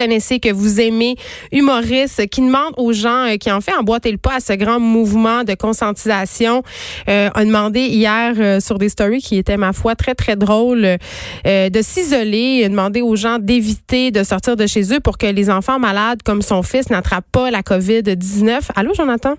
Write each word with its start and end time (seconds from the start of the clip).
connaissez, 0.00 0.38
que 0.38 0.52
vous 0.52 0.80
aimez, 0.80 1.16
humoriste, 1.50 2.28
qui 2.28 2.40
demande 2.40 2.72
aux 2.76 2.92
gens, 2.92 3.32
euh, 3.32 3.36
qui 3.36 3.50
en 3.50 3.60
fait 3.60 3.74
emboîter 3.74 4.12
le 4.12 4.16
pas 4.16 4.36
à 4.36 4.40
ce 4.40 4.52
grand 4.52 4.78
mouvement 4.78 5.42
de 5.42 5.54
conscientisation, 5.54 6.62
euh, 7.08 7.30
a 7.34 7.44
demandé 7.44 7.80
hier 7.80 8.34
euh, 8.38 8.60
sur 8.60 8.78
des 8.78 8.90
stories 8.90 9.20
qui 9.20 9.38
étaient, 9.38 9.56
ma 9.56 9.72
foi, 9.72 9.96
très, 9.96 10.14
très 10.14 10.36
drôles, 10.36 10.84
euh, 10.84 11.68
de 11.68 11.82
s'isoler, 11.82 12.62
a 12.64 12.68
demandé 12.68 13.02
aux 13.02 13.16
gens 13.16 13.40
d'éviter 13.40 14.12
de 14.12 14.22
sortir 14.22 14.54
de 14.54 14.68
chez 14.68 14.94
eux 14.94 15.00
pour 15.00 15.18
que 15.18 15.26
les 15.26 15.50
enfants 15.50 15.80
malades, 15.80 16.22
comme 16.22 16.42
son 16.42 16.62
fils, 16.62 16.90
n'attrapent 16.90 17.32
pas 17.32 17.50
la 17.50 17.62
COVID-19. 17.62 18.68
Allô, 18.76 18.94
Jonathan? 18.94 19.34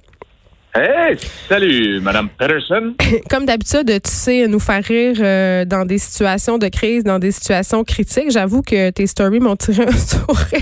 Hey, 0.75 1.17
salut, 1.49 1.99
Madame 1.99 2.29
Peterson. 2.29 2.93
Comme 3.29 3.45
d'habitude, 3.47 3.87
tu 3.87 3.99
sais 4.11 4.47
nous 4.47 4.59
faire 4.59 4.83
rire 4.83 5.15
euh, 5.19 5.65
dans 5.65 5.83
des 5.83 5.97
situations 5.97 6.59
de 6.59 6.67
crise, 6.67 7.03
dans 7.03 7.17
des 7.17 7.31
situations 7.31 7.83
critiques. 7.83 8.29
J'avoue 8.31 8.61
que 8.61 8.91
tes 8.91 9.07
stories 9.07 9.39
m'ont 9.39 9.55
tiré 9.55 9.83
un 9.83 9.91
sourire. 9.91 10.61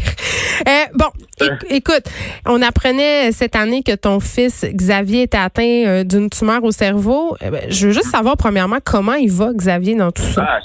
Euh, 0.66 0.72
bon, 0.94 1.08
éc- 1.42 1.66
écoute, 1.70 2.06
on 2.46 2.62
apprenait 2.62 3.34
cette 3.34 3.56
année 3.58 3.84
que 3.84 3.96
ton 3.96 4.22
fils 4.22 4.64
Xavier 4.74 5.24
était 5.24 5.38
atteint 5.38 5.84
euh, 5.86 6.04
d'une 6.06 6.30
tumeur 6.30 6.64
au 6.64 6.72
cerveau. 6.72 7.36
Euh, 7.44 7.52
ben, 7.52 7.62
je 7.70 7.88
veux 7.88 7.94
juste 7.94 8.08
savoir 8.10 8.38
premièrement 8.38 8.78
comment 8.84 9.16
il 9.16 9.30
va 9.32 9.52
Xavier 9.54 9.96
dans 9.96 10.12
tout 10.14 10.22
ça? 10.24 10.48
Ah, 10.48 10.60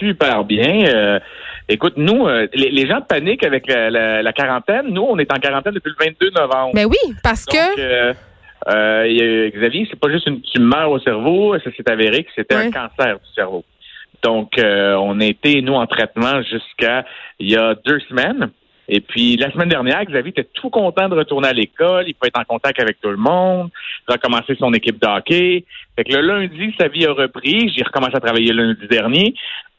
super 0.00 0.42
bien. 0.44 0.86
Euh, 0.88 1.20
écoute, 1.68 1.94
nous, 1.96 2.26
euh, 2.26 2.48
les, 2.52 2.70
les 2.70 2.88
gens 2.88 3.00
paniquent 3.00 3.44
avec 3.44 3.68
la, 3.68 3.90
la- 3.90 4.22
la 4.22 4.32
quarantaine. 4.32 4.86
Nous, 4.88 5.02
on 5.02 5.16
est 5.20 5.32
en 5.32 5.38
quarantaine 5.38 5.74
depuis 5.74 5.92
le 5.96 6.04
22 6.04 6.30
novembre. 6.30 6.72
Ben 6.74 6.86
oui, 6.86 7.14
parce 7.22 7.46
Donc, 7.46 7.54
que 7.76 7.80
euh, 7.80 8.12
euh, 8.68 9.06
il 9.08 9.16
y 9.16 9.22
a- 9.22 9.50
Xavier, 9.50 9.86
c'est 9.90 9.98
pas 9.98 10.10
juste 10.10 10.26
une 10.26 10.42
tumeur 10.42 10.90
au 10.90 10.98
cerveau, 11.00 11.58
ça 11.58 11.70
s'est 11.76 11.90
avéré 11.90 12.24
que 12.24 12.30
c'était 12.34 12.54
un 12.66 12.70
cancer 12.70 13.14
du 13.18 13.32
cerveau. 13.34 13.64
Donc, 14.22 14.58
euh, 14.58 14.94
on 14.96 15.18
a 15.20 15.24
été, 15.24 15.62
nous, 15.62 15.74
en 15.74 15.86
traitement 15.86 16.42
jusqu'à 16.42 17.04
il 17.38 17.50
y 17.50 17.56
a 17.56 17.74
deux 17.74 18.00
semaines. 18.00 18.50
Et 18.92 19.00
puis, 19.00 19.36
la 19.36 19.50
semaine 19.52 19.68
dernière, 19.68 20.04
Xavier 20.04 20.30
était 20.30 20.48
tout 20.52 20.68
content 20.68 21.08
de 21.08 21.14
retourner 21.14 21.48
à 21.48 21.52
l'école. 21.52 22.04
Il 22.08 22.14
peut 22.14 22.26
être 22.26 22.40
en 22.40 22.44
contact 22.44 22.80
avec 22.82 23.00
tout 23.00 23.08
le 23.08 23.16
monde. 23.16 23.70
Il 24.08 24.12
a 24.14 24.56
son 24.58 24.74
équipe 24.74 25.00
de 25.00 25.06
hockey. 25.06 25.64
Fait 25.94 26.04
que 26.04 26.12
le 26.12 26.20
lundi, 26.22 26.74
sa 26.78 26.88
vie 26.88 27.06
a 27.06 27.12
repris. 27.12 27.72
J'ai 27.74 27.84
recommencé 27.84 28.16
à 28.16 28.20
travailler 28.20 28.52
le 28.52 28.64
lundi 28.64 28.88
dernier. 28.88 29.34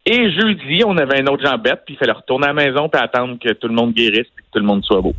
Et 0.06 0.32
jeudi, 0.32 0.82
on 0.86 0.98
avait 0.98 1.22
un 1.22 1.28
autre 1.28 1.46
jambette, 1.46 1.84
puis 1.86 1.94
il 1.94 1.98
fallait 1.98 2.14
retourner 2.14 2.46
à 2.46 2.54
la 2.54 2.54
maison 2.54 2.90
puis 2.90 3.00
attendre 3.00 3.38
que 3.38 3.54
tout 3.54 3.68
le 3.68 3.76
monde 3.76 3.94
guérisse 3.94 4.28
puis 4.36 4.44
que 4.46 4.52
tout 4.54 4.60
le 4.60 4.66
monde 4.66 4.84
soit 4.84 5.02
beau. 5.02 5.14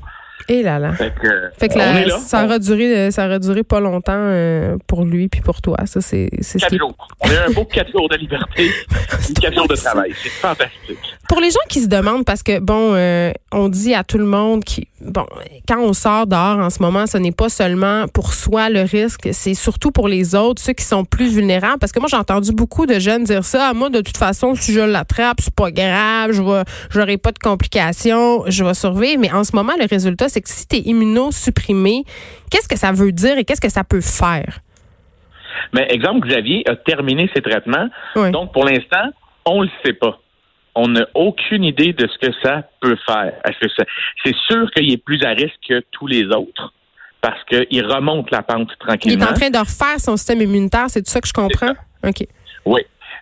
Et 0.48 0.62
là 0.62 0.78
là. 0.78 0.92
Fait 0.94 1.12
que, 1.20 1.28
Fait 1.58 1.68
que 1.68 1.74
on 1.74 1.78
la- 1.78 2.00
est 2.02 2.06
là. 2.06 2.18
ça 2.18 2.44
aura 2.44 2.58
duré, 2.58 3.10
ça 3.10 3.26
aura 3.26 3.38
duré 3.38 3.62
pas 3.62 3.80
longtemps 3.80 4.12
euh, 4.14 4.76
pour 4.86 5.04
lui 5.04 5.28
puis 5.28 5.40
pour 5.40 5.60
toi. 5.62 5.76
Ça 5.86 6.00
c'est, 6.00 6.28
c'est 6.40 6.58
ce 6.58 6.66
qui 6.66 6.76
Quatre 6.76 6.78
jours. 6.78 6.96
On 7.20 7.28
a 7.28 7.32
eu 7.32 7.36
un 7.48 7.50
beau 7.52 7.64
quatre 7.64 7.90
jours 7.92 8.08
de 8.08 8.16
liberté, 8.16 8.70
quatre 9.40 9.54
jours 9.54 9.68
de 9.68 9.76
travail. 9.76 10.12
C'est 10.22 10.28
fantastique. 10.30 10.98
Pour 11.28 11.40
les 11.40 11.50
gens 11.50 11.58
qui 11.68 11.80
se 11.80 11.86
demandent, 11.86 12.24
parce 12.24 12.42
que 12.42 12.58
bon, 12.58 12.92
euh, 12.94 13.32
on 13.52 13.68
dit 13.68 13.94
à 13.94 14.04
tout 14.04 14.18
le 14.18 14.26
monde 14.26 14.64
qui, 14.64 14.86
bon, 15.00 15.24
quand 15.66 15.78
on 15.80 15.92
sort 15.94 16.26
dehors 16.26 16.58
en 16.58 16.68
ce 16.68 16.82
moment, 16.82 17.06
ce 17.06 17.16
n'est 17.16 17.32
pas 17.32 17.48
seulement 17.48 18.06
pour 18.08 18.34
soi 18.34 18.68
le 18.68 18.82
risque, 18.82 19.28
c'est 19.32 19.54
surtout 19.54 19.92
pour 19.92 20.08
les 20.08 20.34
autres, 20.34 20.60
ceux 20.60 20.74
qui 20.74 20.84
sont 20.84 21.04
plus 21.04 21.32
vulnérables. 21.32 21.78
Parce 21.78 21.92
que 21.92 22.00
moi, 22.00 22.08
j'ai 22.10 22.16
entendu 22.18 22.52
beaucoup 22.52 22.84
de 22.84 22.98
jeunes 22.98 23.24
dire 23.24 23.44
ça. 23.44 23.68
Ah, 23.70 23.72
moi, 23.74 23.88
de 23.88 24.00
toute 24.02 24.16
façon, 24.18 24.54
si 24.54 24.72
je 24.74 24.80
l'attrape, 24.80 25.38
c'est 25.40 25.54
pas 25.54 25.70
grave, 25.70 26.32
je 26.32 26.42
vais, 26.42 26.64
j'aurai 26.90 27.16
pas 27.16 27.32
de 27.32 27.38
complications, 27.38 28.44
je 28.48 28.64
vais 28.64 28.74
survivre. 28.74 29.18
Mais 29.20 29.32
en 29.32 29.44
ce 29.44 29.54
moment, 29.56 29.72
le 29.78 29.86
résultat, 29.86 30.28
c'est 30.32 30.40
que 30.40 30.48
si 30.48 30.66
tu 30.66 30.76
es 30.76 30.80
immunosupprimé, 30.80 32.04
qu'est-ce 32.50 32.68
que 32.68 32.76
ça 32.78 32.92
veut 32.92 33.12
dire 33.12 33.38
et 33.38 33.44
qu'est-ce 33.44 33.60
que 33.60 33.68
ça 33.70 33.84
peut 33.84 34.00
faire? 34.00 34.60
Mais 35.72 35.86
exemple, 35.90 36.26
Xavier 36.26 36.62
a 36.68 36.76
terminé 36.76 37.30
ses 37.34 37.42
traitements. 37.42 37.88
Oui. 38.16 38.30
Donc, 38.30 38.52
pour 38.52 38.64
l'instant, 38.64 39.10
on 39.44 39.62
le 39.62 39.70
sait 39.84 39.92
pas. 39.92 40.18
On 40.74 40.88
n'a 40.88 41.06
aucune 41.14 41.64
idée 41.64 41.92
de 41.92 42.08
ce 42.08 42.26
que 42.26 42.32
ça 42.42 42.62
peut 42.80 42.96
faire. 43.06 43.34
C'est 44.24 44.34
sûr 44.48 44.70
qu'il 44.70 44.90
est 44.90 44.96
plus 45.04 45.22
à 45.22 45.30
risque 45.30 45.60
que 45.68 45.82
tous 45.92 46.06
les 46.06 46.24
autres 46.24 46.72
parce 47.20 47.42
qu'il 47.44 47.86
remonte 47.86 48.30
la 48.30 48.42
pente 48.42 48.68
Il 48.70 48.72
est 48.72 48.86
tranquillement. 48.86 49.26
en 49.26 49.34
train 49.34 49.50
de 49.50 49.58
refaire 49.58 50.00
son 50.00 50.16
système 50.16 50.40
immunitaire, 50.40 50.86
c'est 50.88 51.02
tout 51.02 51.10
ça 51.10 51.20
que 51.20 51.28
je 51.28 51.32
comprends? 51.32 51.74
OK. 52.04 52.26
Oui. 52.64 52.80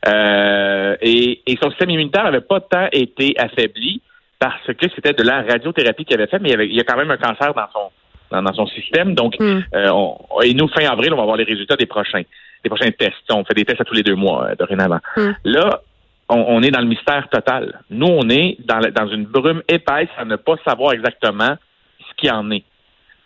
Euh, 0.08 0.96
et, 1.02 1.42
et 1.46 1.58
son 1.62 1.68
système 1.70 1.90
immunitaire 1.90 2.24
n'avait 2.24 2.40
pas 2.40 2.60
tant 2.60 2.88
été 2.92 3.34
affaibli 3.38 4.00
parce 4.40 4.66
que 4.66 4.86
c'était 4.94 5.12
de 5.12 5.22
la 5.22 5.42
radiothérapie 5.42 6.04
qu'il 6.04 6.16
avait 6.16 6.26
fait, 6.26 6.40
mais 6.40 6.48
il 6.48 6.52
y, 6.52 6.54
avait, 6.54 6.66
il 6.66 6.74
y 6.74 6.80
a 6.80 6.84
quand 6.84 6.96
même 6.96 7.10
un 7.12 7.16
cancer 7.18 7.54
dans 7.54 7.68
son 7.72 7.90
dans, 8.32 8.42
dans 8.42 8.52
son 8.54 8.66
système. 8.66 9.14
Donc, 9.14 9.34
Hmm. 9.38 9.60
euh, 9.74 9.88
on, 9.92 10.40
et 10.42 10.54
nous, 10.54 10.66
fin 10.68 10.84
avril, 10.90 11.12
on 11.12 11.16
va 11.16 11.22
avoir 11.22 11.36
les 11.36 11.44
résultats 11.44 11.76
des 11.76 11.86
prochains, 11.86 12.22
des 12.64 12.68
prochains 12.70 12.90
tests. 12.92 13.30
On 13.30 13.44
fait 13.44 13.54
des 13.54 13.64
tests 13.64 13.80
à 13.80 13.84
tous 13.84 13.94
les 13.94 14.02
deux 14.04 14.14
mois, 14.14 14.46
euh, 14.50 14.54
dorénavant. 14.56 15.00
Hmm. 15.16 15.32
Là, 15.44 15.80
on, 16.28 16.36
on 16.48 16.62
est 16.62 16.70
dans 16.70 16.80
le 16.80 16.86
mystère 16.86 17.28
total. 17.28 17.80
Nous, 17.90 18.06
on 18.06 18.28
est 18.30 18.56
dans, 18.60 18.78
la- 18.78 18.90
dans 18.92 19.08
une 19.08 19.24
brume 19.24 19.62
épaisse 19.68 20.08
à 20.16 20.24
ne 20.24 20.36
pas 20.36 20.54
savoir 20.64 20.92
exactement 20.92 21.56
ce 22.08 22.14
qu'il 22.16 22.30
en 22.32 22.50
est. 22.52 22.64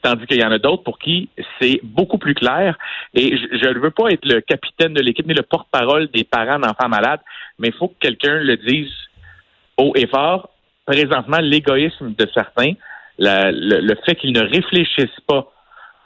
Tandis 0.02 0.26
qu'il 0.26 0.41
y 0.41 0.44
en 0.44 0.52
a 0.52 0.58
d'autres 0.58 0.82
pour 0.82 0.98
qui 0.98 1.28
c'est 1.60 1.81
beaucoup 1.82 2.19
plus 2.19 2.34
clair. 2.34 2.76
Et 3.14 3.36
je 3.36 3.69
ne 3.69 3.78
veux 3.78 3.91
pas 3.91 4.08
être 4.10 4.25
le 4.26 4.41
capitaine 4.41 4.92
de 4.94 5.00
l'équipe 5.02 5.26
ni 5.26 5.32
le 5.34 5.42
porte-parole 5.42 6.08
des 6.08 6.25
parents 6.25 6.58
d'enfants 6.58 6.88
malades, 6.88 7.20
mais 7.58 7.69
il 7.69 7.75
faut 7.75 7.88
que 7.88 7.94
quelqu'un 8.00 8.36
le 8.41 8.56
dise 8.56 8.91
haut 9.78 9.92
et 9.96 10.06
fort. 10.06 10.48
Présentement, 10.87 11.39
l'égoïsme 11.41 12.15
de 12.19 12.28
certains, 12.34 12.72
la- 13.19 13.50
le, 13.53 13.81
le 13.81 13.95
fait 14.05 14.15
qu'ils 14.17 14.33
ne 14.33 14.41
réfléchissent 14.43 15.21
pas 15.27 15.50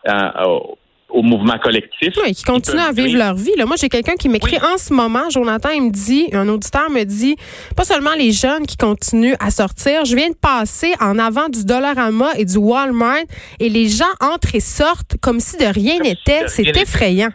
euh, 0.08 0.44
au, 0.44 0.78
au 1.10 1.22
mouvement 1.22 1.58
collectif. 1.58 2.14
Oui, 2.22 2.32
qui 2.34 2.44
continuent 2.44 2.78
à 2.80 2.92
vivre 2.92 3.16
leur 3.18 3.34
vie. 3.34 3.54
Là. 3.56 3.64
Moi, 3.66 3.76
j'ai 3.80 3.88
quelqu'un 3.88 4.14
qui 4.14 4.28
m'écrit 4.28 4.58
en 4.58 4.76
ce 4.76 4.92
moment, 4.92 5.28
Jonathan, 5.30 5.70
il 5.70 5.82
me 5.84 5.90
dit, 5.90 6.28
un 6.32 6.46
auditeur 6.48 6.90
me 6.90 7.02
dit, 7.04 7.34
pas 7.76 7.84
seulement 7.84 8.14
les 8.16 8.30
jeunes 8.30 8.66
qui 8.66 8.76
continuent 8.76 9.34
à 9.40 9.50
sortir, 9.50 10.04
je 10.04 10.14
viens 10.14 10.28
de 10.28 10.36
passer 10.36 10.92
en 11.00 11.18
avant 11.18 11.48
du 11.48 11.64
Dollarama 11.64 12.28
et 12.36 12.44
du 12.44 12.58
Walmart 12.58 13.24
et 13.58 13.68
les 13.70 13.88
gens 13.88 14.04
entrent 14.20 14.54
et 14.54 14.60
sortent 14.60 15.16
comme 15.20 15.40
si 15.40 15.56
de 15.56 15.64
rien 15.64 15.94
si 15.96 16.00
n'était. 16.02 16.46
C'est 16.46 16.76
effrayant. 16.76 17.30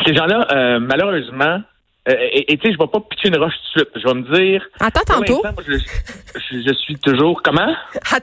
Ces 0.07 0.15
gens-là, 0.15 0.47
euh, 0.53 0.79
malheureusement, 0.79 1.61
euh, 2.09 2.15
et 2.33 2.57
tu 2.57 2.67
sais, 2.69 2.73
je 2.73 2.79
vais 2.79 2.87
pas 2.87 3.01
pitcher 3.01 3.29
une 3.29 3.37
roche 3.37 3.53
tout 3.75 3.81
de 3.81 3.85
suite. 3.85 4.03
Je 4.03 4.09
vais 4.09 4.15
me 4.15 4.35
dire. 4.35 4.65
Attends 4.81 5.01
tantôt. 5.07 5.41
moi, 5.43 5.53
je, 5.67 5.73
je- 5.75 6.63
je 6.67 6.73
suis 6.75 6.97
toujours. 6.97 7.43
Comment? 7.43 7.73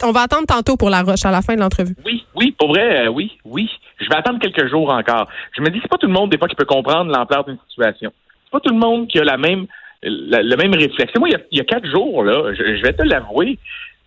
On 0.03 0.11
va 0.11 0.21
attendre 0.21 0.45
tantôt 0.47 0.75
pour 0.77 0.89
la 0.89 1.01
roche 1.03 1.25
à 1.25 1.31
la 1.31 1.41
fin 1.41 1.55
de 1.55 1.59
l'entrevue. 1.61 1.95
Oui, 2.05 2.25
oui, 2.35 2.55
pour 2.57 2.69
vrai, 2.69 3.05
euh, 3.05 3.09
oui, 3.09 3.31
oui. 3.45 3.69
Je 3.99 4.09
vais 4.09 4.15
attendre 4.15 4.39
quelques 4.39 4.67
jours 4.69 4.91
encore. 4.91 5.27
Je 5.55 5.61
me 5.61 5.69
dis, 5.69 5.79
c'est 5.81 5.87
pas 5.89 5.97
tout 5.97 6.07
le 6.07 6.13
monde, 6.13 6.29
des 6.31 6.37
fois, 6.37 6.47
qui 6.47 6.55
peut 6.55 6.65
comprendre 6.65 7.11
l'ampleur 7.11 7.45
d'une 7.45 7.57
situation. 7.69 8.11
C'est 8.45 8.51
pas 8.51 8.59
tout 8.59 8.73
le 8.73 8.79
monde 8.79 9.07
qui 9.07 9.19
a 9.19 9.23
la 9.23 9.37
même, 9.37 9.65
la- 10.03 10.41
le 10.41 10.55
même 10.57 10.73
réflexe. 10.73 11.13
Moi, 11.17 11.29
il 11.29 11.33
y 11.33 11.35
a, 11.35 11.39
il 11.51 11.57
y 11.59 11.61
a 11.61 11.65
quatre 11.65 11.87
jours, 11.89 12.23
là, 12.23 12.53
je, 12.53 12.77
je 12.77 12.81
vais 12.81 12.93
te 12.93 13.03
l'avouer, 13.03 13.57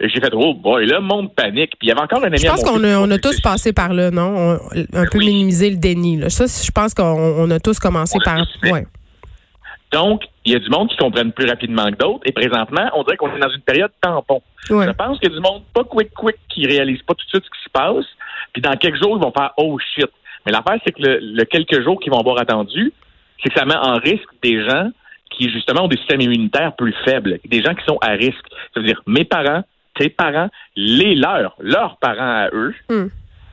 j'ai 0.01 0.21
fait, 0.21 0.31
oh 0.33 0.55
boy, 0.55 0.87
là, 0.87 0.97
le 0.99 1.05
monde 1.05 1.35
panique. 1.35 1.71
Puis 1.79 1.87
il 1.87 1.89
y 1.89 1.93
avait 1.93 2.03
encore 2.03 2.21
un 2.23 2.27
ami 2.27 2.39
Je 2.39 2.47
pense 2.47 2.63
qu'on 2.63 2.85
a, 2.85 2.99
on 2.99 3.11
a 3.11 3.15
qui- 3.17 3.21
tous 3.29 3.41
passé 3.41 3.73
par 3.73 3.93
là, 3.95 4.11
non? 4.11 4.59
On- 4.73 4.79
un 4.97 5.07
peu 5.11 5.19
Oui. 5.19 5.27
minimiser 5.27 5.71
le 5.71 5.77
déni. 5.77 6.17
Là. 6.19 6.31
Ça, 6.31 6.45
je 6.47 6.71
pense 6.71 6.95
qu'on 6.95 7.05
on 7.05 7.51
a 7.51 7.59
tous 7.61 7.79
commencé 7.79 8.17
On 8.17 8.25
par. 8.25 8.37
tous 8.39 8.61
fait. 8.61 8.73
Ouais. 8.73 8.87
Donc, 9.93 10.23
il 10.45 10.53
y 10.53 10.57
a 10.57 10.59
du 10.59 10.69
monde 10.69 10.89
qui 10.91 10.97
comprennent 10.97 11.33
plus 11.33 11.47
rapidement 11.49 11.87
que 11.87 11.97
d'autres. 11.97 12.21
Et 12.27 12.33
présentement, 12.33 12.89
on 12.95 13.03
dirait 13.05 13.17
qu'on 13.17 13.35
est 13.35 13.39
dans 13.39 13.49
une 13.51 13.63
période 13.63 13.91
tampon. 14.01 14.43
Ouais. 14.71 14.87
Je 14.87 14.91
pense 14.93 15.19
qu'il 15.19 15.31
y 15.31 15.33
a 15.33 15.35
du 15.37 15.41
monde 15.43 15.63
pas 15.73 15.85
quick 15.85 16.11
quick 16.15 16.37
qui 16.49 16.67
réalise 16.67 17.01
pas 17.03 17.15
tout 17.15 17.25
de 17.25 17.29
suite 17.31 17.45
ce 17.45 17.51
qui 17.51 17.65
se 17.65 17.71
passe. 17.71 18.05
Puis 18.53 18.61
dans 18.63 18.77
quelques 18.77 19.03
jours, 19.03 19.17
ils 19.19 19.23
vont 19.25 19.33
faire 19.33 19.53
oh 19.57 19.79
shit. 19.95 20.09
Mais 20.45 20.53
l'affaire, 20.53 20.79
c'est 20.85 20.93
que 20.93 21.03
le, 21.03 21.19
le 21.21 21.45
quelques 21.45 21.83
jours 21.83 21.99
qu'ils 22.01 22.13
vont 22.13 22.21
avoir 22.21 22.39
attendu, 22.39 22.93
c'est 23.43 23.49
que 23.51 23.59
ça 23.59 23.65
met 23.65 23.77
en 23.77 23.95
risque 23.95 24.29
des 24.43 24.63
gens 24.69 24.91
qui 25.31 25.51
justement 25.51 25.85
ont 25.85 25.89
des 25.89 25.97
systèmes 25.99 26.21
immunitaires 26.21 26.75
plus 26.77 26.95
faibles, 27.05 27.39
des 27.45 27.63
gens 27.63 27.75
qui 27.75 27.85
sont 27.87 27.99
à 28.03 28.11
risque. 28.13 28.45
Ça 28.75 28.81
veut 28.81 28.87
dire 28.87 29.01
mes 29.07 29.25
parents, 29.25 29.63
tes 29.99 30.09
parents, 30.11 30.49
les 30.77 31.15
leurs, 31.15 31.55
leurs 31.61 31.97
parents 31.99 32.45
à 32.45 32.49
eux, 32.53 32.75
Hmm. 32.91 33.07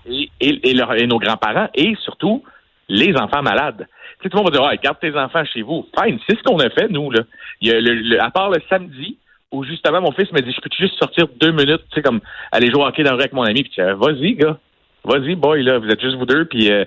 et, 0.08 0.30
et, 0.42 0.70
et 0.70 0.74
leurs- 0.74 0.96
et 0.96 1.08
nos 1.08 1.20
grands-parents, 1.20 1.70
et 1.76 1.96
surtout 2.04 2.44
les 2.90 3.16
enfants 3.18 3.42
malades. 3.42 3.88
Tu 4.20 4.24
sais, 4.24 4.30
tout 4.30 4.38
le 4.38 4.44
monde 4.44 4.52
va 4.54 4.58
dire, 4.60 4.68
ah, 4.70 4.76
garde 4.78 5.00
tes 5.00 5.16
enfants 5.16 5.44
chez 5.46 5.62
vous. 5.62 5.88
Fine, 6.00 6.20
c'est 6.28 6.38
ce 6.38 6.44
qu'on 6.44 6.60
a 6.60 6.70
fait, 6.70 6.88
nous. 6.90 7.10
Là. 7.12 7.22
Il 7.62 7.70
y 7.70 7.72
a 7.72 7.80
le, 7.80 7.94
le- 7.94 8.22
à 8.22 8.30
part 8.30 8.50
le 8.50 8.62
samedi, 8.70 9.18
où 9.52 9.64
justement 9.64 10.02
mon 10.02 10.12
fils 10.12 10.32
m'a 10.32 10.42
dit, 10.42 10.52
je 10.52 10.62
peux 10.62 10.70
juste 10.78 10.98
sortir 11.00 11.28
deux 11.40 11.52
minutes, 11.52 11.82
tu 11.90 11.96
sais, 11.96 12.02
comme 12.02 12.20
aller 12.52 12.68
jouer 12.68 12.84
au 12.84 12.86
hockey 12.88 13.04
dans 13.04 13.12
le 13.12 13.16
rue 13.18 13.22
avec 13.22 13.34
mon 13.34 13.44
ami, 13.44 13.64
puis 13.64 13.72
dis, 13.78 13.82
vas-y, 13.82 14.36
gars, 14.36 14.58
vas-y, 15.04 15.36
boy, 15.36 15.64
là, 15.64 15.78
vous 15.80 15.88
êtes 15.88 16.02
juste 16.02 16.16
vous 16.18 16.26
deux, 16.26 16.46
puis 16.46 16.72
euh, 16.72 16.84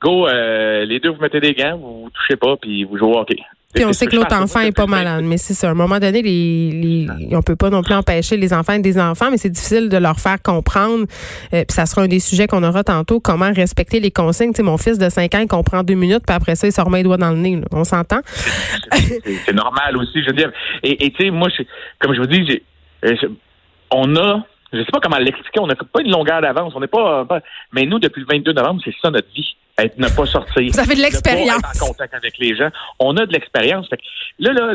go, 0.00 0.26
euh, 0.28 0.84
les 0.84 1.00
deux, 1.00 1.10
vous 1.10 1.20
mettez 1.20 1.40
des 1.40 1.54
gants, 1.54 1.76
vous 1.76 2.02
vous 2.04 2.10
touchez 2.10 2.36
pas, 2.36 2.56
puis 2.56 2.84
vous 2.84 2.96
jouez 2.96 3.08
au 3.08 3.18
hockey. 3.18 3.38
Puis 3.74 3.84
on 3.84 3.92
sait 3.92 4.06
que 4.06 4.16
l'autre 4.16 4.34
enfant 4.34 4.60
est 4.60 4.72
pas 4.72 4.86
malade, 4.86 5.24
mais 5.24 5.36
c'est 5.36 5.52
ça. 5.52 5.68
À 5.68 5.70
un 5.72 5.74
moment 5.74 5.98
donné, 5.98 6.22
les, 6.22 6.70
les, 6.70 7.36
on 7.36 7.42
peut 7.42 7.56
pas 7.56 7.68
non 7.68 7.82
plus 7.82 7.94
empêcher 7.94 8.36
les 8.38 8.54
enfants 8.54 8.78
des 8.78 8.98
enfants, 8.98 9.30
mais 9.30 9.36
c'est 9.36 9.50
difficile 9.50 9.88
de 9.90 9.96
leur 9.98 10.18
faire 10.18 10.40
comprendre. 10.40 11.04
Euh, 11.52 11.64
puis 11.66 11.74
ça 11.74 11.84
sera 11.84 12.02
un 12.02 12.08
des 12.08 12.20
sujets 12.20 12.46
qu'on 12.46 12.62
aura 12.62 12.84
tantôt. 12.84 13.20
Comment 13.20 13.52
respecter 13.52 14.00
les 14.00 14.10
consignes. 14.10 14.52
Tu 14.52 14.58
sais, 14.58 14.62
mon 14.62 14.78
fils 14.78 14.96
de 14.98 15.08
5 15.10 15.34
ans, 15.34 15.40
il 15.40 15.48
comprend 15.48 15.82
deux 15.82 15.94
minutes, 15.94 16.22
puis 16.26 16.34
après 16.34 16.54
ça, 16.56 16.66
il 16.66 16.72
se 16.72 16.80
remet 16.80 16.98
les 16.98 17.04
doigts 17.04 17.18
dans 17.18 17.30
le 17.30 17.36
nez. 17.36 17.56
là. 17.56 17.66
On 17.72 17.84
s'entend? 17.84 18.20
c'est 18.92 19.52
normal 19.54 19.96
aussi, 19.98 20.22
je 20.22 20.26
veux 20.28 20.36
dire. 20.36 20.50
Et 20.82 21.04
et 21.06 21.10
tu 21.12 21.24
sais, 21.24 21.30
moi, 21.30 21.48
je- 21.56 21.64
comme 21.98 22.14
je 22.14 22.20
vous 22.20 22.26
dis, 22.26 22.62
euh, 23.04 23.14
on 23.90 24.16
a 24.16 24.46
Je 24.72 24.78
sais 24.78 24.92
pas 24.92 25.00
comment 25.00 25.18
l'expliquer. 25.18 25.60
On 25.60 25.66
n'a 25.66 25.74
pas 25.74 26.00
une 26.00 26.10
longueur 26.10 26.40
d'avance. 26.40 26.72
On 26.74 26.80
n'est 26.80 26.86
pas, 26.86 27.26
Mais 27.72 27.84
nous, 27.84 27.98
depuis 27.98 28.20
le 28.20 28.26
22 28.30 28.52
novembre, 28.52 28.80
c'est 28.84 28.94
ça 29.00 29.10
notre 29.10 29.32
vie. 29.32 29.56
Être, 29.78 29.98
ne 29.98 30.08
pas 30.08 30.24
sortir. 30.24 30.72
Vous 30.72 30.80
avez 30.80 30.94
de 30.94 31.02
l'expérience. 31.02 31.62
en 31.82 31.86
contact 31.88 32.14
avec 32.14 32.38
les 32.38 32.56
gens. 32.56 32.70
On 32.98 33.16
a 33.18 33.26
de 33.26 33.32
l'expérience. 33.32 33.88
Là, 34.38 34.52
là, 34.52 34.74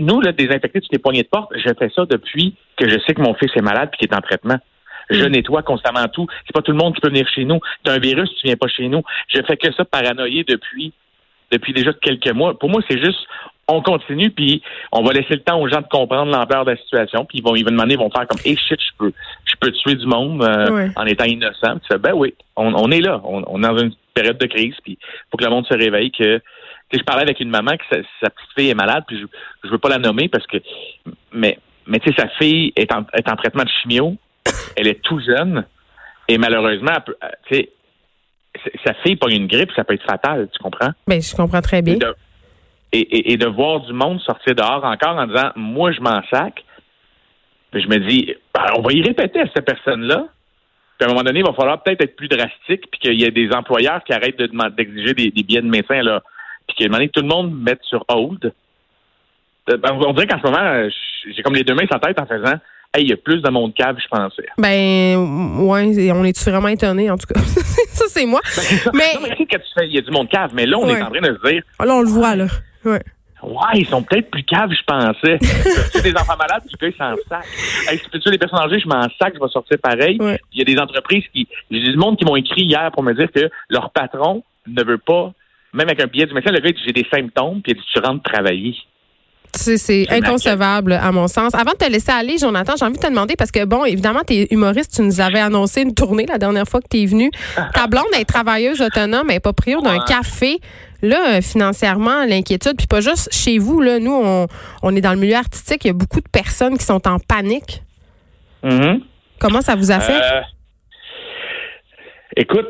nous, 0.00 0.20
là, 0.20 0.32
désinfecter 0.32 0.80
toutes 0.80 0.92
les 0.92 0.98
poignées 0.98 1.22
de 1.22 1.28
porte, 1.28 1.52
je 1.54 1.72
fais 1.78 1.90
ça 1.94 2.04
depuis 2.06 2.56
que 2.76 2.88
je 2.88 2.98
sais 3.06 3.14
que 3.14 3.22
mon 3.22 3.34
fils 3.34 3.50
est 3.54 3.62
malade 3.62 3.90
et 3.92 3.96
qu'il 3.96 4.10
est 4.10 4.16
en 4.16 4.20
traitement. 4.20 4.58
Je 5.10 5.24
mm. 5.24 5.28
nettoie 5.28 5.62
constamment 5.62 6.06
tout. 6.08 6.26
C'est 6.46 6.52
pas 6.52 6.62
tout 6.62 6.72
le 6.72 6.78
monde 6.78 6.94
qui 6.94 7.00
peut 7.00 7.08
venir 7.08 7.28
chez 7.28 7.44
nous. 7.44 7.60
Tu 7.84 7.90
as 7.90 7.94
un 7.94 7.98
virus, 7.98 8.30
tu 8.40 8.46
viens 8.46 8.56
pas 8.56 8.68
chez 8.68 8.88
nous. 8.88 9.02
Je 9.28 9.40
fais 9.46 9.56
que 9.56 9.72
ça 9.74 9.84
paranoïer 9.84 10.44
depuis 10.44 10.92
depuis 11.52 11.72
déjà 11.74 11.92
quelques 11.92 12.32
mois. 12.32 12.58
Pour 12.58 12.70
moi, 12.70 12.80
c'est 12.88 12.98
juste 12.98 13.18
on 13.76 13.82
continue, 13.82 14.30
puis 14.30 14.62
on 14.90 15.02
va 15.02 15.12
laisser 15.12 15.34
le 15.34 15.40
temps 15.40 15.60
aux 15.60 15.68
gens 15.68 15.80
de 15.80 15.88
comprendre 15.88 16.30
l'ampleur 16.30 16.64
de 16.64 16.72
la 16.72 16.76
situation, 16.76 17.24
puis 17.24 17.38
ils 17.38 17.44
vont, 17.44 17.54
ils 17.54 17.64
vont 17.64 17.70
demander, 17.70 17.94
ils 17.94 17.98
vont 17.98 18.10
faire 18.10 18.26
comme, 18.26 18.40
hey 18.44 18.56
shit, 18.56 18.80
je 18.80 18.96
peux, 18.98 19.12
je 19.44 19.54
peux 19.60 19.72
tuer 19.72 19.94
du 19.94 20.06
monde 20.06 20.42
euh, 20.42 20.88
en 20.96 21.06
étant 21.06 21.24
innocent. 21.24 21.78
Tu 21.80 21.88
fais, 21.90 21.98
ben 21.98 22.12
oui, 22.14 22.34
on, 22.56 22.90
est 22.90 23.00
là, 23.00 23.20
on, 23.24 23.62
est 23.62 23.66
dans 23.66 23.78
une 23.78 23.92
période 24.14 24.38
de 24.38 24.46
crise, 24.46 24.74
puis 24.82 24.98
faut 25.30 25.36
que 25.36 25.44
le 25.44 25.50
monde 25.50 25.66
se 25.66 25.74
réveille. 25.74 26.10
Que, 26.10 26.40
je 26.92 27.02
parlais 27.04 27.22
avec 27.22 27.40
une 27.40 27.50
maman 27.50 27.72
que 27.72 27.84
sa, 27.90 28.30
petite 28.30 28.50
fille 28.56 28.68
est 28.68 28.74
malade, 28.74 29.04
puis 29.06 29.18
je, 29.18 29.26
je 29.64 29.70
veux 29.70 29.78
pas 29.78 29.88
la 29.88 29.98
nommer 29.98 30.28
parce 30.28 30.46
que, 30.46 30.58
mais, 31.32 31.58
mais 31.86 31.98
tu 32.00 32.10
sais, 32.10 32.20
sa 32.20 32.28
fille 32.28 32.72
est 32.76 32.92
en, 32.92 33.06
est 33.14 33.28
en 33.28 33.36
traitement 33.36 33.64
de 33.64 33.70
chimio, 33.82 34.16
elle 34.76 34.88
est 34.88 35.00
tout 35.02 35.20
jeune, 35.20 35.64
et 36.28 36.38
malheureusement, 36.38 36.96
tu 37.48 37.54
sais, 37.54 37.70
sa 38.84 38.94
fille 39.02 39.16
pas 39.16 39.30
une 39.30 39.46
grippe, 39.46 39.70
ça 39.74 39.84
peut 39.84 39.94
être 39.94 40.04
fatal, 40.04 40.48
tu 40.52 40.62
comprends? 40.62 40.90
Ben, 41.06 41.20
je 41.20 41.34
comprends 41.34 41.62
très 41.62 41.82
bien. 41.82 41.96
Et 42.92 43.36
de, 43.38 43.46
voir 43.46 43.80
du 43.80 43.92
monde 43.94 44.20
sortir 44.20 44.54
dehors 44.54 44.84
encore 44.84 45.16
en 45.16 45.26
disant 45.26 45.50
moi 45.56 45.92
je 45.92 46.00
m'en 46.00 46.20
sac. 46.30 46.62
je 47.72 47.86
me 47.86 47.98
dis 47.98 48.34
ben, 48.54 48.66
on 48.76 48.82
va 48.82 48.92
y 48.92 49.02
répéter 49.02 49.40
à 49.40 49.46
cette 49.54 49.64
personne-là. 49.64 50.26
Puis 50.98 51.06
à 51.06 51.10
un 51.10 51.14
moment 51.14 51.24
donné, 51.24 51.40
il 51.40 51.46
va 51.46 51.54
falloir 51.54 51.82
peut-être 51.82 52.02
être 52.02 52.16
plus 52.16 52.28
drastique, 52.28 52.90
puis 52.90 53.00
qu'il 53.00 53.20
y 53.20 53.24
a 53.24 53.30
des 53.30 53.50
employeurs 53.52 54.04
qui 54.04 54.12
arrêtent 54.12 54.36
d'exiger 54.38 55.14
des, 55.14 55.30
billets 55.30 55.62
de 55.62 55.68
médecin 55.68 56.02
là, 56.02 56.22
puis 56.66 56.76
qu'à 56.76 56.84
un 56.84 56.88
moment 56.88 56.98
donné, 56.98 57.08
tout 57.08 57.22
le 57.22 57.28
monde 57.28 57.58
mette 57.58 57.82
sur 57.82 58.04
hold. 58.08 58.52
Euh, 59.70 59.76
ben, 59.78 59.92
on 59.92 60.12
dirait 60.12 60.26
qu'en 60.26 60.38
ce 60.38 60.46
moment, 60.46 60.88
j'ai 61.34 61.42
comme 61.42 61.54
les 61.54 61.64
deux 61.64 61.74
mains 61.74 61.86
sur 61.86 61.94
la 61.94 62.00
tête 62.00 62.20
en 62.20 62.26
faisant 62.26 62.58
Hey, 62.94 63.04
il 63.04 63.08
y 63.08 63.12
a 63.14 63.16
plus 63.16 63.40
de 63.40 63.48
monde 63.48 63.72
cave, 63.74 63.96
je 63.98 64.06
pensais. 64.06 64.46
Ben, 64.58 65.16
ouais, 65.16 66.12
on 66.12 66.24
est 66.24 66.50
vraiment 66.50 66.68
étonné 66.68 67.10
en 67.10 67.16
tout 67.16 67.26
cas? 67.26 67.40
ça, 67.40 68.04
c'est 68.06 68.26
moi. 68.26 68.40
Ben, 68.54 68.90
mais. 68.92 69.14
Non, 69.14 69.20
mais 69.22 69.46
que 69.46 69.56
tu 69.56 69.72
fais, 69.74 69.86
il 69.86 69.94
y 69.94 69.98
a 69.98 70.02
du 70.02 70.10
monde 70.10 70.28
cave, 70.28 70.50
mais 70.52 70.66
là, 70.66 70.76
on 70.76 70.86
est 70.90 71.00
en 71.00 71.10
train 71.10 71.20
de 71.20 71.38
se 71.42 71.50
dire. 71.50 71.62
Ah, 71.78 71.86
là, 71.86 71.94
on 71.94 72.02
le 72.02 72.08
voit, 72.08 72.36
là. 72.36 72.48
Ouais. 72.84 73.02
Ouais, 73.42 73.74
ils 73.74 73.86
sont 73.86 74.02
peut-être 74.02 74.30
plus 74.30 74.44
caves, 74.44 74.70
je 74.70 74.84
pensais. 74.86 75.38
tu 75.92 76.00
des 76.00 76.14
enfants 76.14 76.36
malades, 76.38 76.62
tu 76.70 76.76
peux 76.76 76.92
s'en 76.92 77.14
sac. 77.28 77.44
Hey, 77.88 77.98
si 77.98 78.20
tu 78.20 78.30
des 78.30 78.38
personnes 78.38 78.60
âgées, 78.60 78.78
je 78.78 78.86
m'en 78.86 79.02
sac, 79.20 79.34
je 79.34 79.40
vais 79.40 79.50
sortir 79.50 79.78
pareil. 79.82 80.16
Il 80.52 80.58
y 80.58 80.62
a 80.62 80.64
des 80.64 80.78
entreprises 80.78 81.24
qui, 81.32 81.48
il 81.70 81.78
y 81.78 81.88
a 81.88 81.92
du 81.92 81.98
monde 81.98 82.16
qui 82.16 82.24
m'ont 82.24 82.36
écrit 82.36 82.62
hier 82.62 82.90
pour 82.92 83.02
me 83.02 83.12
dire 83.14 83.28
que 83.34 83.50
leur 83.68 83.90
patron 83.90 84.44
ne 84.68 84.84
veut 84.84 84.98
pas, 84.98 85.32
même 85.72 85.88
avec 85.88 86.00
un 86.00 86.06
billet 86.06 86.26
du 86.26 86.34
médecin, 86.34 86.52
le 86.52 86.60
gars 86.60 86.70
dit 86.70 86.82
j'ai 86.86 86.92
des 86.92 87.06
symptômes, 87.12 87.62
puis 87.62 87.72
il 87.72 87.74
dit 87.74 87.82
tu 87.92 87.98
rentres 87.98 88.22
travailler. 88.22 88.76
C'est 89.54 90.10
inconcevable, 90.10 90.92
à 90.92 91.12
mon 91.12 91.28
sens. 91.28 91.54
Avant 91.54 91.72
de 91.72 91.76
te 91.76 91.90
laisser 91.90 92.10
aller, 92.10 92.38
Jonathan, 92.38 92.72
j'ai 92.78 92.86
envie 92.86 92.96
de 92.96 93.02
te 93.02 93.08
demander, 93.08 93.36
parce 93.36 93.50
que, 93.50 93.64
bon, 93.66 93.84
évidemment, 93.84 94.22
tu 94.26 94.34
es 94.34 94.48
humoriste, 94.50 94.94
tu 94.94 95.02
nous 95.02 95.20
avais 95.20 95.40
annoncé 95.40 95.82
une 95.82 95.94
tournée 95.94 96.24
la 96.26 96.38
dernière 96.38 96.66
fois 96.66 96.80
que 96.80 96.88
tu 96.90 97.02
es 97.02 97.06
venu. 97.06 97.30
Ta 97.74 97.86
blonde 97.86 98.06
est 98.18 98.24
travailleuse 98.24 98.80
autonome, 98.80 99.26
elle 99.28 99.36
n'est 99.36 99.40
pas 99.40 99.52
prise 99.52 99.76
d'un 99.82 99.98
café. 100.04 100.58
Là, 101.02 101.36
euh, 101.36 101.40
financièrement, 101.40 102.24
l'inquiétude, 102.24 102.76
puis 102.76 102.86
pas 102.86 103.00
juste 103.00 103.32
chez 103.32 103.58
vous, 103.58 103.80
là, 103.80 103.98
nous, 103.98 104.12
on, 104.14 104.46
on, 104.82 104.96
est 104.96 105.00
dans 105.00 105.12
le 105.12 105.18
milieu 105.18 105.36
artistique, 105.36 105.84
il 105.84 105.88
y 105.88 105.90
a 105.90 105.94
beaucoup 105.94 106.20
de 106.20 106.28
personnes 106.28 106.78
qui 106.78 106.84
sont 106.84 107.06
en 107.08 107.18
panique. 107.18 107.82
Mm-hmm. 108.62 109.02
Comment 109.40 109.60
ça 109.60 109.74
vous 109.74 109.90
affecte? 109.90 110.24
Euh, 110.24 110.42
écoute, 112.36 112.68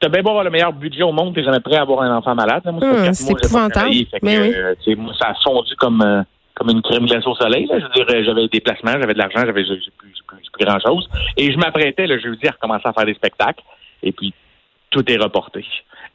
t'as 0.00 0.08
bien 0.08 0.22
beau 0.22 0.30
avoir 0.30 0.44
le 0.44 0.50
meilleur 0.50 0.72
budget 0.72 1.02
au 1.02 1.12
monde, 1.12 1.34
t'es 1.34 1.42
jamais 1.44 1.60
prêt 1.60 1.76
à 1.76 1.82
avoir 1.82 2.02
un 2.02 2.16
enfant 2.16 2.34
malade. 2.34 2.62
Moi, 2.66 3.12
c'est 3.12 3.32
épouvantable. 3.32 3.90
Mais 4.22 4.38
oui. 4.38 4.54
Euh, 4.54 4.96
moi, 4.96 5.12
ça 5.18 5.28
a 5.28 5.34
fondu 5.42 5.74
comme, 5.76 6.02
euh, 6.02 6.22
comme 6.54 6.70
une 6.70 6.82
crème 6.82 7.06
glacée 7.06 7.26
au 7.26 7.34
soleil. 7.34 7.66
Là. 7.66 7.78
Je 7.78 7.84
veux 7.84 8.04
dire, 8.04 8.24
j'avais 8.24 8.48
des 8.48 8.60
placements, 8.60 8.92
j'avais 9.00 9.14
de 9.14 9.18
l'argent, 9.18 9.40
j'avais 9.44 9.64
plus, 9.64 9.90
plus, 9.96 10.66
grand 10.66 10.78
chose. 10.80 11.08
Et 11.36 11.52
je 11.52 11.58
m'apprêtais 11.58 12.06
le 12.06 12.18
jeudi 12.18 12.46
à 12.48 12.52
recommencer 12.52 12.86
à 12.86 12.92
faire 12.92 13.06
des 13.06 13.14
spectacles. 13.14 13.62
Et 14.02 14.12
puis, 14.12 14.34
tout 14.90 15.10
est 15.10 15.16
reporté. 15.16 15.64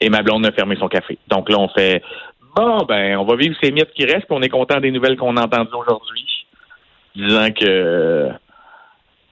Et 0.02 0.10
ma 0.10 0.22
blonde 0.22 0.46
a 0.46 0.52
fermé 0.52 0.76
son 0.76 0.88
café. 0.88 1.18
Donc 1.28 1.50
là, 1.50 1.58
on 1.58 1.70
fait 1.70 2.02
bon, 2.56 2.86
ben, 2.86 3.18
on 3.18 3.26
va 3.26 3.36
vivre 3.36 3.56
ces 3.62 3.72
mythes 3.72 3.92
qui 3.94 4.06
restent, 4.06 4.28
puis 4.28 4.38
on 4.38 4.42
est 4.42 4.50
content 4.50 4.80
des 4.80 4.92
nouvelles 4.92 5.18
qu'on 5.18 5.36
a 5.38 5.44
entendues 5.44 5.74
aujourd'hui, 5.74 6.26
disant 7.16 7.52
que 7.52 8.30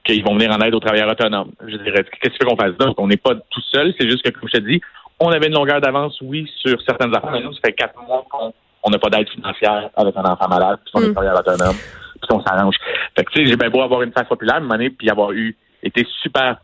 qu'ils 0.04 0.24
vont 0.24 0.34
venir 0.34 0.52
en 0.52 0.60
aide 0.60 0.76
aux 0.76 0.82
travailleurs 0.82 1.10
autonomes. 1.10 1.52
Je 1.66 1.78
dirais, 1.78 2.04
qu'est-ce 2.22 2.38
que 2.38 2.46
qu'on 2.46 2.58
fasse 2.58 2.76
donc? 2.78 3.00
On 3.00 3.08
n'est 3.08 3.18
pas 3.18 3.36
tout 3.36 3.62
seul, 3.72 3.94
c'est 3.98 4.10
juste 4.10 4.22
que, 4.22 4.32
comme 4.32 4.50
je 4.54 4.60
te 4.60 4.64
dis, 4.64 4.82
on 5.20 5.30
avait 5.30 5.48
une 5.48 5.54
longueur 5.54 5.80
d'avance, 5.80 6.20
oui, 6.22 6.52
sur 6.58 6.82
certaines 6.82 7.16
affaires, 7.16 7.32
mais 7.32 7.42
nous, 7.42 7.54
ça 7.54 7.62
fait 7.66 7.72
quatre 7.72 7.98
mois 8.06 8.26
qu'on 8.30 8.90
n'a 8.90 9.00
pas 9.00 9.10
d'aide 9.10 9.30
financière 9.30 9.90
avec 9.96 10.16
un 10.18 10.24
enfant 10.24 10.50
malade, 10.50 10.80
puis 10.84 10.92
qu'on 10.92 11.04
est 11.04 11.10
mm. 11.10 11.14
travailleur 11.14 11.40
autonome, 11.40 11.76
puis 12.20 12.28
qu'on 12.28 12.44
s'arrange. 12.44 12.76
Fait 13.16 13.24
que, 13.24 13.32
tu 13.32 13.40
sais, 13.40 13.46
j'ai 13.50 13.56
bien 13.56 13.70
beau 13.70 13.82
avoir 13.82 14.02
une 14.02 14.12
face 14.12 14.28
populaire, 14.28 14.62
une 14.62 14.74
année, 14.74 14.90
puis 14.90 15.10
avoir 15.10 15.32
eu, 15.32 15.56
été 15.82 16.06
super 16.22 16.58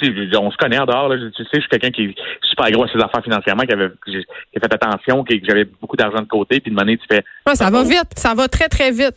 on 0.00 0.50
se 0.50 0.56
connaît 0.56 0.78
en 0.78 0.86
dehors. 0.86 1.08
Là, 1.08 1.16
tu 1.16 1.44
sais, 1.44 1.48
je 1.54 1.60
suis 1.60 1.68
quelqu'un 1.68 1.90
qui 1.90 2.04
est 2.04 2.14
super 2.42 2.70
gros 2.70 2.84
à 2.84 2.88
ses 2.88 2.98
affaires 2.98 3.22
financièrement, 3.22 3.62
qui 3.64 3.72
avait 3.72 3.90
qui 4.06 4.16
a 4.16 4.60
fait 4.60 4.74
attention, 4.74 5.24
que 5.24 5.34
j'avais 5.42 5.64
beaucoup 5.64 5.96
d'argent 5.96 6.22
de 6.22 6.28
côté, 6.28 6.60
puis 6.60 6.72
de 6.72 6.80
année, 6.80 6.98
tu 6.98 7.06
fais. 7.10 7.22
ça 7.54 7.70
va 7.70 7.82
vite, 7.82 8.10
ça 8.16 8.34
va 8.34 8.48
très, 8.48 8.68
très 8.68 8.90
vite 8.90 9.16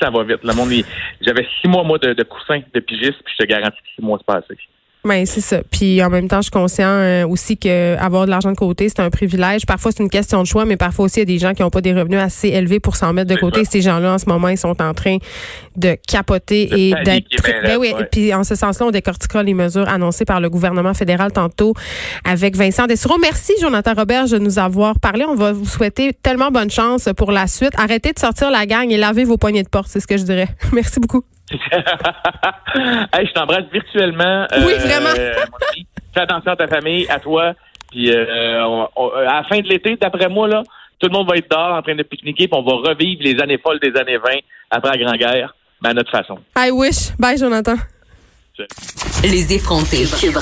ça 0.00 0.10
va 0.10 0.22
vite. 0.24 0.40
Le 0.42 0.54
monde, 0.54 0.70
j'avais 1.20 1.46
six 1.60 1.68
mois, 1.68 1.82
moi, 1.82 1.98
de, 1.98 2.12
de 2.12 2.22
coussin 2.22 2.60
de 2.72 2.80
pigiste, 2.80 3.22
puis 3.24 3.34
je 3.38 3.44
te 3.44 3.48
garantis 3.48 3.78
que 3.78 3.88
six 3.96 4.02
mois 4.02 4.18
se 4.18 4.24
passent. 4.24 4.44
Ben 5.04 5.26
c'est 5.26 5.40
ça. 5.40 5.62
Puis 5.68 6.00
en 6.00 6.10
même 6.10 6.28
temps, 6.28 6.36
je 6.36 6.42
suis 6.42 6.50
conscient 6.52 6.86
euh, 6.86 7.26
aussi 7.26 7.56
que 7.56 7.96
avoir 7.98 8.24
de 8.24 8.30
l'argent 8.30 8.52
de 8.52 8.56
côté, 8.56 8.88
c'est 8.88 9.00
un 9.00 9.10
privilège. 9.10 9.66
Parfois, 9.66 9.90
c'est 9.90 10.00
une 10.00 10.08
question 10.08 10.40
de 10.40 10.46
choix, 10.46 10.64
mais 10.64 10.76
parfois 10.76 11.06
aussi, 11.06 11.16
il 11.16 11.20
y 11.20 11.22
a 11.22 11.24
des 11.24 11.38
gens 11.38 11.54
qui 11.54 11.62
n'ont 11.62 11.70
pas 11.70 11.80
des 11.80 11.92
revenus 11.92 12.20
assez 12.20 12.48
élevés 12.48 12.78
pour 12.78 12.94
s'en 12.94 13.12
mettre 13.12 13.34
de 13.34 13.40
côté. 13.40 13.64
Ces 13.64 13.82
gens-là, 13.82 14.14
en 14.14 14.18
ce 14.18 14.26
moment, 14.26 14.46
ils 14.46 14.58
sont 14.58 14.80
en 14.80 14.94
train 14.94 15.18
de 15.76 15.96
capoter 16.06 16.68
et 16.72 16.94
d'être. 17.04 17.26
Ben 17.64 17.78
oui. 17.78 17.92
Puis 18.12 18.32
en 18.32 18.44
ce 18.44 18.54
sens-là, 18.54 18.86
on 18.86 18.90
décortiquera 18.92 19.42
les 19.42 19.54
mesures 19.54 19.88
annoncées 19.88 20.24
par 20.24 20.40
le 20.40 20.48
gouvernement 20.48 20.94
fédéral 20.94 21.32
tantôt 21.32 21.74
avec 22.24 22.56
Vincent 22.56 22.86
Dessureau. 22.86 23.18
Merci, 23.18 23.54
Jonathan 23.60 23.94
Robert, 23.96 24.28
de 24.28 24.38
nous 24.38 24.60
avoir 24.60 25.00
parlé. 25.00 25.24
On 25.24 25.34
va 25.34 25.52
vous 25.52 25.66
souhaiter 25.66 26.12
tellement 26.12 26.52
bonne 26.52 26.70
chance 26.70 27.08
pour 27.16 27.32
la 27.32 27.48
suite. 27.48 27.72
Arrêtez 27.76 28.12
de 28.12 28.20
sortir 28.20 28.52
la 28.52 28.66
gang 28.66 28.88
et 28.90 28.96
lavez 28.96 29.24
vos 29.24 29.36
poignées 29.36 29.64
de 29.64 29.68
porte, 29.68 29.88
c'est 29.88 30.00
ce 30.00 30.06
que 30.06 30.16
je 30.16 30.22
dirais. 30.22 30.48
Merci 30.72 31.00
beaucoup. 31.00 31.24
hey, 31.52 33.26
je 33.26 33.32
t'embrasse 33.32 33.64
virtuellement. 33.72 34.46
oui, 34.64 34.72
euh, 34.72 34.78
vraiment. 34.78 35.14
Fais 36.14 36.20
attention 36.20 36.52
à 36.52 36.56
ta 36.56 36.68
famille, 36.68 37.06
à 37.08 37.18
toi. 37.18 37.54
Puis 37.90 38.10
euh, 38.10 38.62
à 38.64 39.34
la 39.34 39.44
fin 39.48 39.60
de 39.60 39.68
l'été, 39.68 39.96
d'après 39.96 40.28
moi, 40.28 40.48
là, 40.48 40.62
tout 40.98 41.08
le 41.08 41.12
monde 41.12 41.28
va 41.28 41.36
être 41.36 41.50
dehors 41.50 41.74
en 41.76 41.82
train 41.82 41.94
de 41.94 42.02
pique-niquer, 42.02 42.48
puis 42.48 42.58
on 42.58 42.62
va 42.62 42.90
revivre 42.90 43.22
les 43.22 43.40
années 43.40 43.58
folles 43.58 43.80
des 43.80 43.94
années 43.98 44.18
20 44.18 44.30
après 44.70 44.96
la 44.96 45.04
Grande 45.04 45.18
Guerre, 45.18 45.54
mais 45.82 45.90
à 45.90 45.94
notre 45.94 46.10
façon. 46.10 46.38
I 46.56 46.70
wish. 46.70 47.14
Bye, 47.18 47.36
Jonathan. 47.36 47.74
Les 49.24 49.54
effrontés. 49.54 50.04
Cube 50.20 50.36